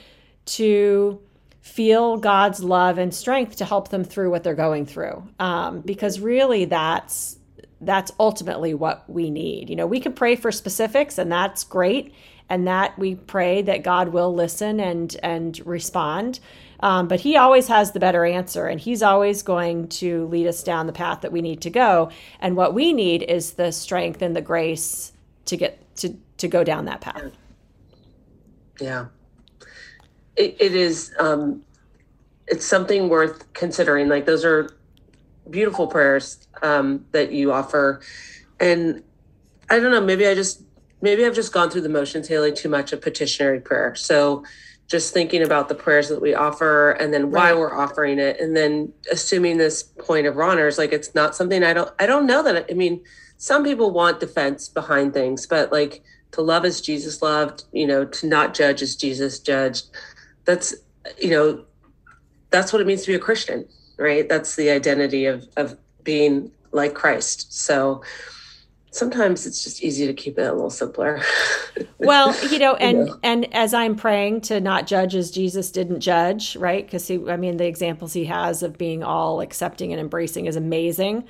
[0.47, 1.21] to
[1.69, 5.29] feel God's love and strength to help them through what they're going through.
[5.39, 7.37] Um, because really, that's
[7.81, 9.71] that's ultimately what we need.
[9.71, 12.13] You know, we can pray for specifics and that's great
[12.49, 16.41] and that we pray that God will listen and and respond.
[16.81, 20.63] Um, but he always has the better answer, and he's always going to lead us
[20.63, 22.11] down the path that we need to go.
[22.41, 25.13] And what we need is the strength and the grace
[25.47, 27.33] to get to to go down that path.
[28.81, 29.07] Yeah,
[30.39, 31.13] it, it is.
[31.19, 31.63] Um,
[32.47, 34.09] it's something worth considering.
[34.09, 34.71] Like those are
[35.51, 38.01] beautiful prayers um, that you offer,
[38.61, 39.03] and
[39.69, 40.01] I don't know.
[40.01, 40.63] Maybe I just
[41.03, 43.95] maybe I've just gone through the motions, Haley, too much of petitionary prayer.
[43.95, 44.45] So
[44.89, 47.59] just thinking about the prayers that we offer and then why right.
[47.59, 51.75] we're offering it and then assuming this point of honors like it's not something i
[51.75, 52.99] don't i don't know that i mean
[53.37, 58.05] some people want defense behind things but like to love as jesus loved you know
[58.05, 59.91] to not judge as jesus judged
[60.49, 60.75] that's
[61.19, 61.63] you know
[62.49, 66.51] that's what it means to be a christian right that's the identity of of being
[66.73, 68.03] like christ so
[68.91, 71.21] sometimes it's just easy to keep it a little simpler.
[71.99, 76.57] well, you know, and and as I'm praying to not judge as Jesus didn't judge,
[76.57, 76.85] right?
[76.85, 80.57] Because he, I mean, the examples he has of being all accepting and embracing is
[80.57, 81.25] amazing.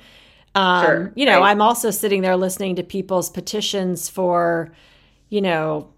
[0.55, 1.51] Um, sure, you know, right.
[1.51, 4.71] I'm also sitting there listening to people's petitions for,
[5.29, 5.93] you know,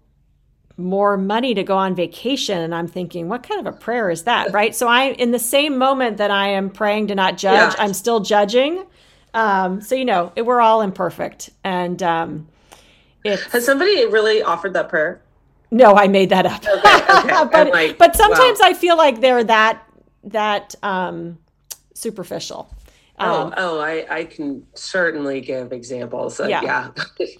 [0.76, 4.24] more money to go on vacation and i'm thinking what kind of a prayer is
[4.24, 7.74] that right so i in the same moment that i am praying to not judge
[7.74, 7.82] yeah.
[7.82, 8.84] i'm still judging
[9.34, 12.48] um, so you know, it, we're all imperfect, and um,
[13.24, 15.22] has somebody really offered that prayer?
[15.70, 16.62] No, I made that up.
[16.66, 17.48] Okay, okay.
[17.50, 18.68] but like, but sometimes wow.
[18.68, 19.82] I feel like they're that
[20.24, 21.38] that um,
[21.94, 22.68] superficial.
[23.24, 26.40] Oh, um, oh, I, I can certainly give examples.
[26.40, 26.90] Of, yeah, yeah.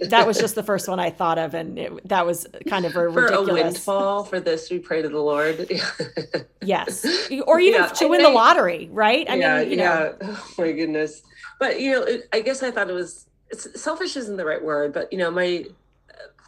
[0.08, 2.92] that was just the first one I thought of, and it, that was kind of
[2.92, 4.24] a for ridiculous a windfall.
[4.24, 5.70] For this, we pray to the Lord.
[6.62, 7.04] yes,
[7.46, 9.28] or even yeah, to win the lottery, right?
[9.28, 10.14] I yeah, mean, you know.
[10.20, 10.28] yeah.
[10.28, 11.22] Oh my goodness
[11.62, 14.92] but you know, it, I guess I thought it was selfish isn't the right word,
[14.92, 15.64] but you know, my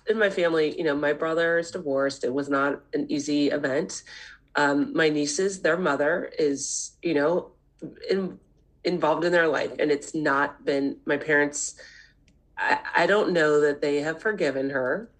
[0.08, 2.24] in my family, you know, my brother is divorced.
[2.24, 4.02] It was not an easy event.
[4.56, 7.52] Um, my nieces, their mother is, you know,
[8.10, 8.40] in,
[8.84, 11.76] involved in their life, and it's not been my parents.
[12.56, 15.10] I, I don't know that they have forgiven her,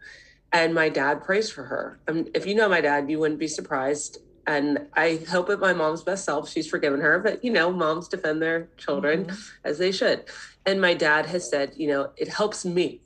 [0.53, 2.01] and my dad prays for her.
[2.09, 5.73] Um, if you know my dad, you wouldn't be surprised and I hope at my
[5.73, 7.19] mom's best self she's forgiven her.
[7.19, 9.41] But you know, moms defend their children mm-hmm.
[9.65, 10.25] as they should.
[10.67, 13.01] And my dad has said, you know, it helps me.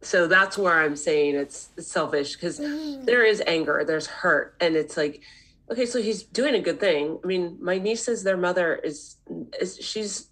[0.00, 3.04] So that's where I'm saying it's, it's selfish because mm.
[3.04, 5.22] there is anger, there's hurt, and it's like,
[5.72, 7.18] okay, so he's doing a good thing.
[7.22, 9.16] I mean, my niece says their mother is
[9.60, 10.28] is she's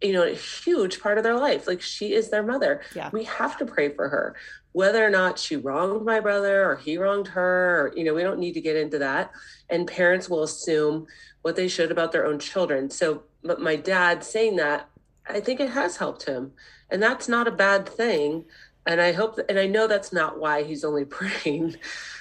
[0.00, 1.66] you know a huge part of their life.
[1.66, 2.82] Like she is their mother.
[2.94, 3.10] Yeah.
[3.12, 4.34] We have to pray for her
[4.74, 8.24] whether or not she wronged my brother or he wronged her, or, you know, we
[8.24, 9.30] don't need to get into that.
[9.70, 11.06] And parents will assume
[11.42, 12.90] what they should about their own children.
[12.90, 14.88] So, but my dad saying that,
[15.28, 16.54] I think it has helped him.
[16.90, 18.46] And that's not a bad thing.
[18.84, 21.76] And I hope, that, and I know that's not why he's only praying,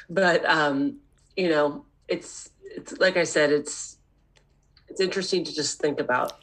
[0.07, 0.99] but, um,
[1.35, 3.97] you know, it's, it's like I said, it's,
[4.87, 6.33] it's interesting to just think about.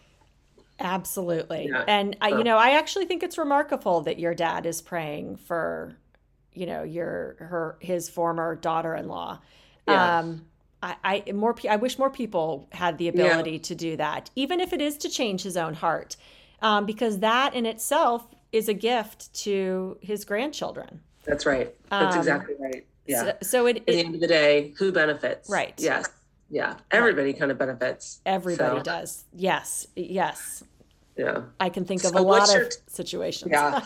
[0.78, 1.68] Absolutely.
[1.70, 1.84] Yeah.
[1.86, 5.94] And I, you know, I actually think it's remarkable that your dad is praying for,
[6.54, 9.40] you know, your her his former daughter-in-law.
[9.86, 10.18] Yeah.
[10.18, 10.46] Um
[10.82, 10.96] I,
[11.28, 13.58] I more I wish more people had the ability yeah.
[13.58, 16.16] to do that, even if it is to change his own heart,
[16.62, 21.00] um, because that in itself is a gift to his grandchildren.
[21.24, 21.74] That's right.
[21.90, 22.86] That's um, exactly right.
[23.10, 23.24] Yeah.
[23.24, 25.48] So, so it, at the end of the day, who benefits?
[25.48, 25.74] Right.
[25.78, 26.08] Yes.
[26.48, 26.76] Yeah.
[26.90, 27.38] Everybody right.
[27.38, 28.20] kind of benefits.
[28.26, 28.82] Everybody so.
[28.82, 29.24] does.
[29.32, 29.86] Yes.
[29.94, 30.64] Yes
[31.20, 33.80] yeah i can think of so a lot of situations yeah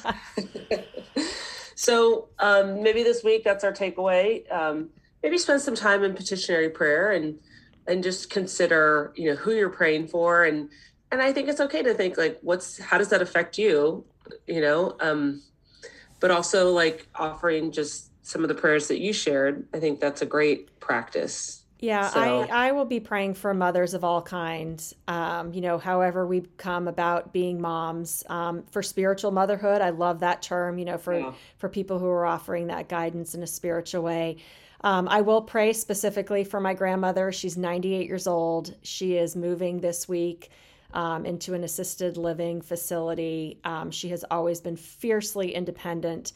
[1.75, 4.89] so um, maybe this week that's our takeaway um,
[5.23, 7.39] maybe spend some time in petitionary prayer and
[7.87, 10.69] and just consider you know who you're praying for and
[11.11, 14.05] and i think it's okay to think like what's how does that affect you
[14.47, 15.43] you know um
[16.21, 20.23] but also like offering just some of the prayers that you shared i think that's
[20.23, 22.21] a great practice yeah, so.
[22.51, 24.95] I, I will be praying for mothers of all kinds.
[25.07, 28.25] Um, you know, however we come about being moms.
[28.31, 30.79] Um, for spiritual motherhood, I love that term.
[30.79, 31.33] You know, for yeah.
[31.59, 34.39] for people who are offering that guidance in a spiritual way.
[34.81, 37.33] Um, I will pray specifically for my grandmother.
[37.33, 38.75] She's 98 years old.
[38.83, 40.51] She is moving this week
[40.95, 43.59] um, into an assisted living facility.
[43.65, 46.33] Um, she has always been fiercely independent.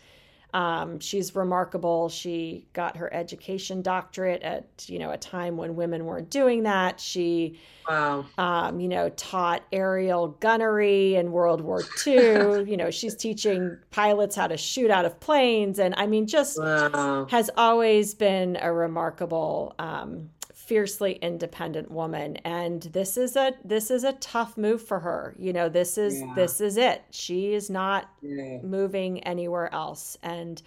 [0.54, 2.08] Um, she's remarkable.
[2.08, 7.00] She got her education doctorate at you know a time when women weren't doing that.
[7.00, 8.24] She, wow.
[8.38, 12.14] um, you know, taught aerial gunnery in World War II.
[12.66, 16.58] you know, she's teaching pilots how to shoot out of planes, and I mean, just
[16.58, 17.26] wow.
[17.30, 20.30] has always been a remarkable um,
[20.68, 25.50] fiercely independent woman and this is a this is a tough move for her you
[25.50, 26.30] know this is yeah.
[26.36, 28.58] this is it she is not yeah.
[28.62, 30.60] moving anywhere else and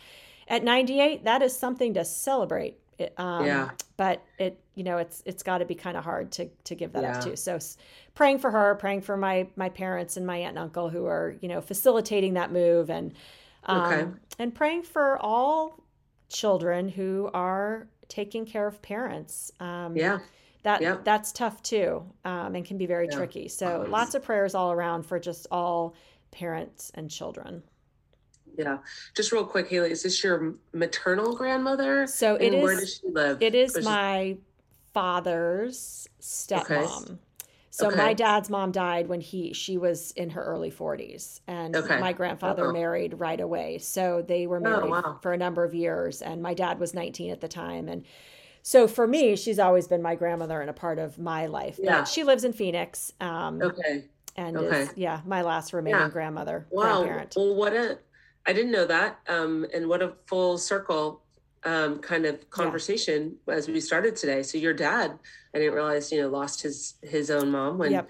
[0.48, 2.80] at 98 that is something to celebrate
[3.18, 3.70] um, yeah.
[3.96, 6.94] but it you know it's it's got to be kind of hard to to give
[6.94, 7.18] that yeah.
[7.18, 7.60] up too so
[8.16, 11.36] praying for her praying for my my parents and my aunt and uncle who are
[11.42, 13.14] you know facilitating that move and
[13.66, 14.12] um, okay.
[14.40, 15.84] and praying for all
[16.28, 19.52] children who are taking care of parents.
[19.60, 20.20] Um, yeah.
[20.64, 21.04] That yep.
[21.04, 23.18] that's tough too, um, and can be very yeah.
[23.18, 23.48] tricky.
[23.48, 25.96] So lots of prayers all around for just all
[26.30, 27.64] parents and children.
[28.56, 28.78] Yeah.
[29.16, 32.06] Just real quick, Haley, is this your maternal grandmother?
[32.06, 32.64] So it is.
[32.64, 33.42] Where does she live?
[33.42, 34.38] It is my
[34.94, 37.04] father's stepmom.
[37.04, 37.18] Okay.
[37.74, 37.96] So okay.
[37.96, 42.00] my dad's mom died when he she was in her early 40s and okay.
[42.00, 42.74] my grandfather Uh-oh.
[42.74, 43.78] married right away.
[43.78, 45.20] So they were oh, married oh, wow.
[45.22, 48.04] for a number of years and my dad was 19 at the time and
[48.62, 51.80] so for me she's always been my grandmother and a part of my life.
[51.82, 52.00] Yeah.
[52.00, 53.14] But she lives in Phoenix.
[53.22, 54.04] Um, okay.
[54.36, 54.82] And okay.
[54.82, 56.10] is yeah, my last remaining yeah.
[56.10, 57.00] grandmother, wow.
[57.00, 57.34] grandparent.
[57.38, 58.00] Well, what a
[58.46, 59.20] I didn't know that.
[59.30, 61.22] Um, and what a full circle
[61.64, 63.54] um, kind of conversation yeah.
[63.56, 64.44] as we started today.
[64.44, 65.18] So your dad,
[65.54, 68.10] I didn't realize, you know, lost his his own mom when yep.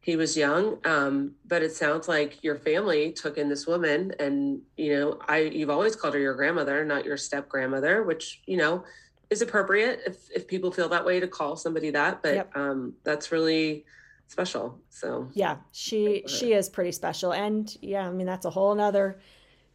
[0.00, 0.78] he was young.
[0.84, 5.40] Um, but it sounds like your family took in this woman, and you know, I
[5.40, 8.84] you've always called her your grandmother, not your step grandmother, which you know
[9.30, 12.22] is appropriate if if people feel that way to call somebody that.
[12.22, 12.56] But yep.
[12.56, 13.84] um, that's really
[14.26, 14.80] special.
[14.90, 19.20] So yeah, she she is pretty special, and yeah, I mean that's a whole nother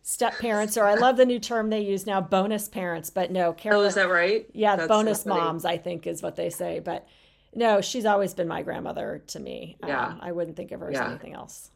[0.06, 3.10] step parents, or I love the new term they use now, bonus parents.
[3.10, 3.82] But no, Carol.
[3.84, 4.46] Oh, is that right?
[4.54, 6.80] Yeah, That's bonus so moms, I think, is what they say.
[6.80, 7.08] But
[7.54, 9.78] no, she's always been my grandmother to me.
[9.86, 11.04] Yeah, um, I wouldn't think of her yeah.
[11.04, 11.72] as anything else.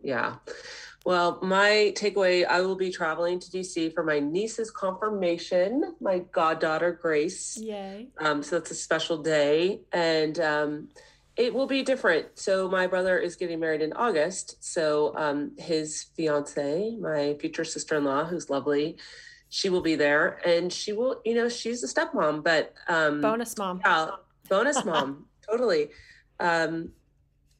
[0.00, 0.36] Yeah.
[1.04, 6.92] Well, my takeaway I will be traveling to DC for my niece's confirmation, my goddaughter
[6.92, 7.56] Grace.
[7.56, 8.08] Yay.
[8.18, 9.80] Um, so it's a special day.
[9.92, 10.88] And um,
[11.36, 12.38] it will be different.
[12.38, 14.62] So my brother is getting married in August.
[14.62, 18.98] So um, his fiance, my future sister-in-law, who's lovely,
[19.48, 23.56] she will be there, and she will, you know, she's a stepmom, but um, bonus
[23.58, 23.80] mom.
[23.84, 24.10] Yeah,
[24.48, 25.90] bonus mom, totally.
[26.40, 26.90] Um,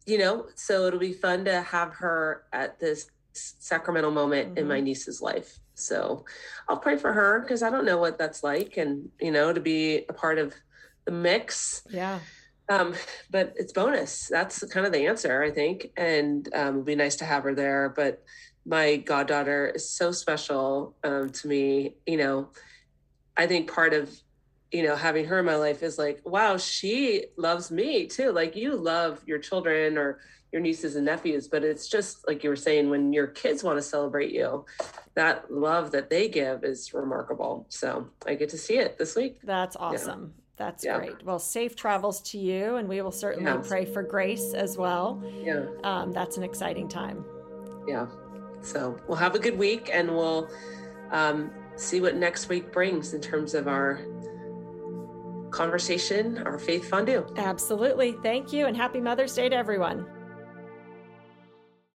[0.07, 4.59] you know, so it'll be fun to have her at this sacramental moment mm-hmm.
[4.59, 4.85] in my mm-hmm.
[4.85, 5.59] niece's life.
[5.75, 6.25] So
[6.69, 9.61] I'll pray for her because I don't know what that's like, and you know, to
[9.61, 10.55] be a part of
[11.05, 11.83] the mix.
[11.91, 12.19] Yeah
[12.69, 12.95] um,
[13.31, 14.29] but it's bonus.
[14.29, 15.91] That's kind of the answer, I think.
[15.97, 17.93] And um, it'd be nice to have her there.
[17.95, 18.23] But
[18.65, 21.97] my goddaughter is so special um, to me.
[22.07, 22.49] You know,
[23.37, 24.11] I think part of,
[24.71, 28.33] you know, having her in my life is like, wow, she loves me too.
[28.33, 30.21] Like you love your children or
[30.53, 33.79] your nieces and nephews, but it's just like you were saying, when your kids want
[33.79, 34.67] to celebrate you,
[35.15, 37.67] that love that they give is remarkable.
[37.71, 39.39] So I get to see it this week.
[39.43, 40.35] That's awesome.
[40.57, 40.99] That's yeah.
[40.99, 41.25] great.
[41.25, 43.63] Well, safe travels to you, and we will certainly yeah.
[43.67, 45.23] pray for grace as well.
[45.43, 45.67] Yeah.
[45.83, 47.25] Um, that's an exciting time.
[47.87, 48.07] Yeah.
[48.61, 50.49] So we'll have a good week and we'll
[51.11, 54.01] um, see what next week brings in terms of our
[55.51, 57.27] conversation, our faith fondue.
[57.37, 58.13] Absolutely.
[58.23, 60.07] Thank you, and happy Mother's Day to everyone.